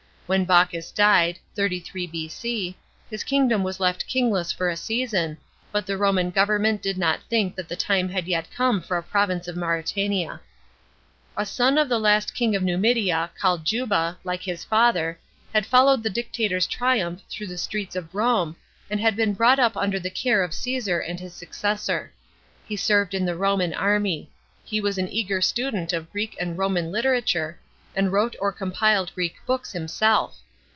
[0.27, 2.77] When Bocchus died (33 B.C.),
[3.09, 5.37] his kingdom was left kingless for a season,
[5.73, 9.03] but the Roman government did not think that the time had yet come for a
[9.03, 10.39] province of Mauretania.
[11.35, 11.35] 90 PROVINCIAL ADMINISTBATION.
[11.35, 15.19] CHAP, A son of the last king of Numidia, named Juba, like his father,
[15.53, 18.55] had followed the dictator's triumph through the streets of Borne,
[18.89, 22.09] and had been brought up under the care of Csesar and his successor.
[22.65, 24.29] He served in the Roman army;
[24.63, 27.57] he was an eager student of Greek and Roman literature,
[27.93, 30.37] and wrote or compiled Greek books himself.